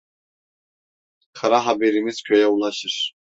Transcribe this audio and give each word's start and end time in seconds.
Kara 1.33 1.65
haberimiz 1.65 2.21
köye 2.21 2.47
ulaşır. 2.47 3.13